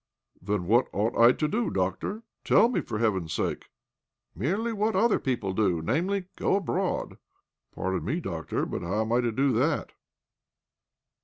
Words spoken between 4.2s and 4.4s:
5 66 OBLOMOV"